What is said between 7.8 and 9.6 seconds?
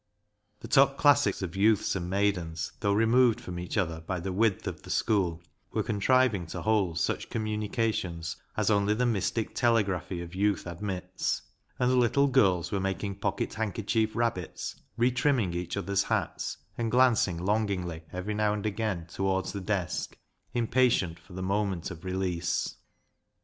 tions as only the mystic